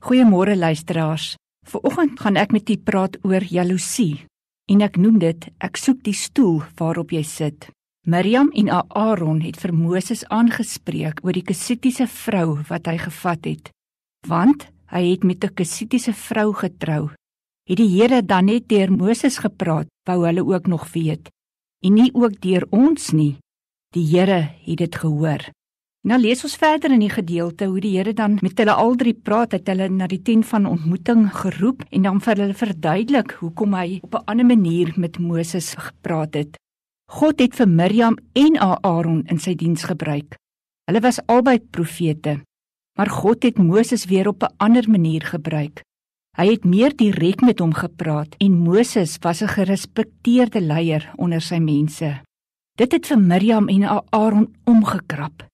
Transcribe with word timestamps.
Goeiemôre 0.00 0.56
luisteraars. 0.56 1.34
Vanoggend 1.68 2.20
gaan 2.20 2.38
ek 2.40 2.54
met 2.56 2.70
u 2.72 2.76
praat 2.80 3.18
oor 3.20 3.44
jaloesie 3.44 4.24
en 4.72 4.80
ek 4.80 4.96
noem 4.96 5.18
dit 5.20 5.44
ek 5.60 5.76
soek 5.76 5.98
die 6.06 6.16
stoel 6.16 6.62
waarop 6.78 7.12
jy 7.12 7.20
sit. 7.26 7.66
Miriam 8.08 8.48
en 8.56 8.70
Aaron 8.72 9.42
het 9.44 9.58
vir 9.60 9.74
Moses 9.76 10.24
aangespreek 10.32 11.20
oor 11.20 11.36
die 11.36 11.44
Kesitiese 11.44 12.08
vrou 12.08 12.62
wat 12.70 12.88
hy 12.88 12.96
gevat 12.96 13.44
het. 13.44 13.68
Want 14.24 14.70
hy 14.88 15.04
het 15.10 15.24
met 15.24 15.44
'n 15.44 15.54
Kesitiese 15.54 16.16
vrou 16.16 16.54
getrou. 16.54 17.10
Het 17.68 17.76
die 17.76 18.00
Here 18.00 18.22
dan 18.24 18.44
net 18.46 18.68
deur 18.68 18.90
Moses 18.90 19.36
gepraat, 19.38 19.86
wou 20.08 20.24
hulle 20.24 20.44
ook 20.44 20.66
nog 20.66 20.88
weet. 20.92 21.28
En 21.84 21.92
nie 21.94 22.10
ook 22.14 22.40
deur 22.40 22.64
ons 22.70 23.12
nie. 23.12 23.36
Die 23.92 24.06
Here 24.16 24.48
het 24.64 24.78
dit 24.78 24.94
gehoor. 24.96 25.44
Nou 26.00 26.16
lees 26.16 26.40
ons 26.46 26.54
verder 26.56 26.94
in 26.94 27.02
die 27.02 27.12
gedeelte 27.12 27.66
hoe 27.68 27.80
die 27.84 27.98
Here 27.98 28.14
dan 28.16 28.38
met 28.40 28.56
hulle 28.56 28.72
al 28.72 28.94
drie 28.96 29.12
praat, 29.12 29.52
het 29.52 29.66
hulle 29.68 29.90
na 29.92 30.06
die 30.08 30.22
tent 30.24 30.46
van 30.48 30.64
ontmoeting 30.64 31.26
geroep 31.34 31.82
en 31.92 32.06
dan 32.08 32.22
vir 32.24 32.40
hulle 32.40 32.56
verduidelik 32.56 33.34
hoekom 33.42 33.76
hy 33.76 33.98
op 34.00 34.14
'n 34.14 34.24
ander 34.24 34.46
manier 34.46 34.92
met 34.96 35.18
Moses 35.18 35.74
gepraat 35.76 36.34
het. 36.34 36.56
God 37.12 37.40
het 37.40 37.54
vir 37.54 37.68
Miriam 37.68 38.16
en 38.32 38.56
Aaron 38.56 39.26
in 39.26 39.38
sy 39.38 39.54
diens 39.54 39.84
gebruik. 39.84 40.38
Hulle 40.88 41.00
was 41.00 41.20
albei 41.26 41.58
profete, 41.58 42.40
maar 42.96 43.10
God 43.10 43.42
het 43.42 43.58
Moses 43.58 44.04
weer 44.06 44.28
op 44.28 44.42
'n 44.42 44.54
ander 44.56 44.90
manier 44.90 45.22
gebruik. 45.22 45.82
Hy 46.36 46.46
het 46.46 46.64
meer 46.64 46.96
direk 46.96 47.40
met 47.40 47.58
hom 47.58 47.74
gepraat 47.74 48.34
en 48.38 48.62
Moses 48.62 49.18
was 49.20 49.42
'n 49.42 49.48
gerespekteerde 49.48 50.60
leier 50.60 51.12
onder 51.16 51.40
sy 51.40 51.58
mense. 51.58 52.22
Dit 52.78 52.92
het 52.92 53.06
vir 53.06 53.18
Miriam 53.18 53.68
en 53.68 54.02
Aaron 54.10 54.54
omgekrap. 54.64 55.49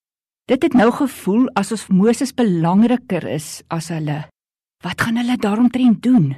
Dit 0.47 0.63
het 0.63 0.73
nou 0.79 0.91
gevoel 0.95 1.49
asof 1.59 1.89
Moses 1.91 2.31
belangriker 2.31 3.25
is 3.27 3.65
as 3.67 3.89
hulle. 3.91 4.21
Wat 4.79 5.01
gaan 5.03 5.19
hulle 5.19 5.35
daaromtrent 5.35 5.99
doen? 6.03 6.37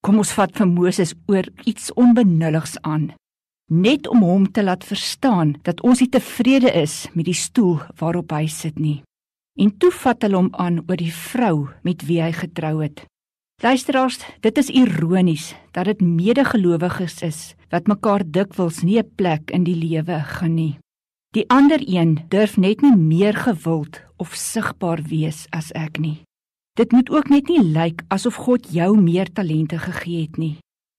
Kom 0.00 0.22
ons 0.22 0.32
vat 0.32 0.54
vir 0.56 0.70
Moses 0.70 1.12
oor 1.28 1.44
iets 1.68 1.92
onbenulligs 2.00 2.78
aan, 2.80 3.10
net 3.68 4.08
om 4.08 4.24
hom 4.24 4.46
te 4.48 4.64
laat 4.64 4.86
verstaan 4.88 5.52
dat 5.68 5.84
ons 5.84 6.00
nie 6.00 6.08
tevrede 6.08 6.72
is 6.80 7.10
met 7.12 7.28
die 7.28 7.36
stoel 7.36 7.82
waarop 8.00 8.32
hy 8.32 8.46
sit 8.48 8.80
nie. 8.80 9.02
En 9.60 9.76
toe 9.76 9.92
vat 10.00 10.24
hulle 10.24 10.40
hom 10.40 10.48
aan 10.56 10.80
oor 10.86 10.96
die 10.96 11.12
vrou 11.12 11.68
met 11.84 12.06
wie 12.08 12.22
hy 12.24 12.32
getrou 12.32 12.78
het. 12.80 13.04
Luisteraars, 13.60 14.16
dit 14.40 14.58
is 14.58 14.72
ironies 14.72 15.52
dat 15.76 15.92
dit 15.92 16.00
medegelowiges 16.00 17.20
is 17.20 17.42
wat 17.68 17.84
mekaar 17.84 18.24
dikwels 18.24 18.80
nie 18.80 18.96
'n 18.98 19.12
plek 19.16 19.52
in 19.52 19.64
die 19.68 19.76
lewe 19.76 20.24
gun 20.40 20.54
nie. 20.54 20.81
Die 21.32 21.48
ander 21.48 21.80
een 21.80 22.18
durf 22.28 22.58
net 22.60 22.82
nie 22.84 22.96
meer 22.96 23.32
gewild 23.32 24.02
of 24.20 24.34
sigbaar 24.36 25.00
wees 25.08 25.46
as 25.48 25.70
ek 25.72 25.96
nie. 25.96 26.18
Dit 26.76 26.92
moet 26.92 27.08
ook 27.08 27.30
net 27.32 27.48
nie 27.48 27.62
lyk 27.64 28.02
asof 28.12 28.36
God 28.44 28.68
jou 28.68 28.90
meer 29.00 29.32
talente 29.32 29.78
gegee 29.80 30.26
het 30.26 30.36
nie. 30.36 30.58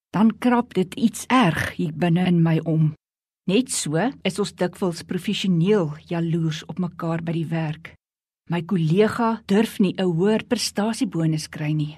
Dan 0.10 0.32
krap 0.42 0.74
dit 0.74 0.94
iets 0.98 1.28
erg 1.30 1.76
hier 1.78 1.94
binne 1.94 2.26
in 2.26 2.42
my 2.42 2.58
om. 2.66 2.96
Net 3.46 3.70
so 3.70 4.02
is 4.26 4.42
ons 4.42 4.56
dikwels 4.58 5.06
professioneel 5.06 5.94
jaloers 6.10 6.64
op 6.66 6.82
mekaar 6.82 7.22
by 7.22 7.38
die 7.38 7.50
werk. 7.54 7.94
My 8.50 8.64
kollega 8.66 9.44
durf 9.46 9.80
nie 9.80 9.94
'n 9.94 10.10
hoër 10.18 10.50
prestasiebonus 10.50 11.48
kry 11.48 11.74
nie. 11.74 11.98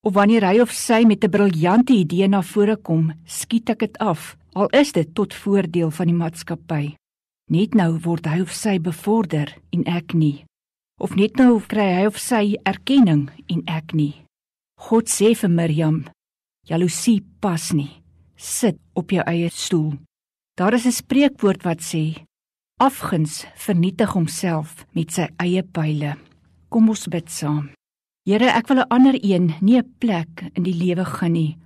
Of 0.00 0.14
wanneer 0.14 0.44
hy 0.44 0.60
of 0.60 0.72
sy 0.72 1.04
met 1.04 1.24
'n 1.24 1.30
briljante 1.30 1.92
idee 1.92 2.28
na 2.28 2.42
vore 2.42 2.76
kom, 2.76 3.12
skiet 3.26 3.68
ek 3.68 3.78
dit 3.78 3.98
af, 3.98 4.36
al 4.54 4.68
is 4.68 4.92
dit 4.92 5.14
tot 5.14 5.34
voordeel 5.34 5.90
van 5.90 6.06
die 6.06 6.16
maatskappy. 6.16 6.94
Net 7.50 7.74
nou 7.76 7.98
word 8.00 8.24
hy 8.24 8.40
of 8.40 8.52
sy 8.56 8.78
bevorder 8.80 9.50
en 9.72 9.84
ek 9.84 10.14
nie. 10.16 10.44
Of 10.96 11.12
net 11.18 11.36
nou 11.36 11.60
kry 11.60 11.90
hy 11.92 12.06
of 12.08 12.16
sy 12.16 12.56
erkenning 12.64 13.28
en 13.52 13.60
ek 13.68 13.92
nie. 13.92 14.24
God 14.80 15.12
sê 15.12 15.34
vir 15.36 15.52
Miriam: 15.52 16.04
Jaloesie 16.64 17.20
pas 17.44 17.72
nie. 17.76 18.00
Sit 18.36 18.80
op 18.96 19.12
jou 19.12 19.22
eie 19.28 19.50
stoel. 19.50 19.98
Daar 20.56 20.74
is 20.74 20.86
'n 20.86 20.92
spreekwoord 20.92 21.64
wat 21.64 21.80
sê: 21.82 22.24
Afguns 22.80 23.44
vernietig 23.56 24.12
homself 24.12 24.86
met 24.94 25.12
sy 25.12 25.28
eie 25.38 25.62
pile. 25.62 26.16
Kom 26.70 26.88
ons 26.88 27.08
bid 27.08 27.30
saam. 27.30 27.70
Here, 28.26 28.48
ek 28.48 28.68
wil 28.68 28.78
'n 28.78 28.88
ander 28.88 29.16
een 29.22 29.54
nie 29.60 29.78
'n 29.78 29.94
plek 29.98 30.50
in 30.54 30.62
die 30.62 30.74
lewe 30.74 31.04
gaan 31.04 31.32
nie, 31.32 31.58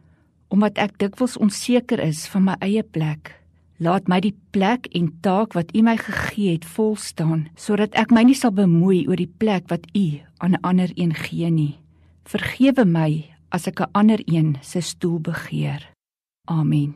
omdat 0.48 0.78
ek 0.78 0.98
dikwels 0.98 1.36
onseker 1.36 2.00
is 2.00 2.26
van 2.26 2.44
my 2.44 2.56
eie 2.60 2.82
plek. 2.82 3.37
Laat 3.78 4.08
my 4.10 4.18
die 4.18 4.34
plek 4.50 4.88
en 4.90 5.12
taak 5.22 5.54
wat 5.54 5.70
U 5.70 5.82
my 5.86 5.94
gegee 5.96 6.56
het 6.56 6.64
vol 6.66 6.96
staan, 6.98 7.46
sodat 7.54 7.94
ek 7.94 8.10
my 8.10 8.24
nie 8.26 8.34
sal 8.34 8.50
bemoei 8.50 9.04
oor 9.06 9.20
die 9.20 9.30
plek 9.30 9.70
wat 9.70 9.86
U 9.94 10.18
aan 10.42 10.58
'n 10.58 10.62
ander 10.62 10.90
een 10.94 11.14
gee 11.14 11.50
nie. 11.50 11.78
Vergewe 12.26 12.84
my 12.84 13.30
as 13.50 13.66
ek 13.66 13.80
'n 13.80 13.90
ander 13.92 14.20
een 14.26 14.56
se 14.62 14.80
stoel 14.80 15.20
begeer. 15.20 15.90
Amen. 16.46 16.94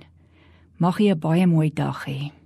Mag 0.78 0.98
jy 0.98 1.12
'n 1.15 1.19
baie 1.19 1.47
mooi 1.47 1.71
dag 1.71 2.04
hê. 2.04 2.41